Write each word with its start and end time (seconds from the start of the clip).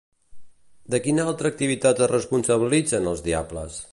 De 0.93 0.99
quina 1.07 1.25
altra 1.33 1.51
activitat 1.53 2.03
es 2.07 2.11
responsabilitzen, 2.13 3.13
els 3.15 3.25
Diables? 3.29 3.81